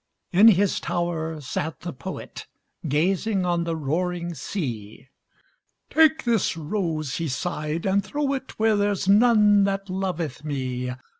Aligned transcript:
In 0.31 0.47
his 0.47 0.79
tower 0.79 1.39
sat 1.41 1.81
the 1.81 1.93
poet 1.93 2.47
Gazing 2.87 3.45
on 3.45 3.65
the 3.65 3.75
roaring 3.75 4.33
sea, 4.33 5.09
"Take 5.91 6.23
this 6.23 6.57
rose," 6.57 7.17
he 7.17 7.27
sighed, 7.27 7.85
"and 7.85 8.03
throw 8.03 8.33
it 8.33 8.57
Where 8.57 8.75
there's 8.75 9.07
none 9.07 9.63
that 9.65 9.91
loveth 9.91 10.43
me. 10.43 10.91